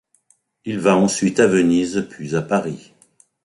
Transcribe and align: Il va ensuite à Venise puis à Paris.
Il 0.65 0.79
va 0.79 0.97
ensuite 0.97 1.39
à 1.39 1.45
Venise 1.45 2.07
puis 2.09 2.35
à 2.35 2.41
Paris. 2.41 2.91